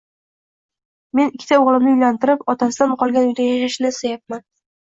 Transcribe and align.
Men 1.19 1.29
ikki 1.39 1.59
o`g`limni 1.59 1.93
uylantirib, 1.97 2.41
otasidan 2.57 2.97
qolgan 3.05 3.29
uyda 3.31 3.49
yashashini 3.49 3.93
istayapman 3.97 4.47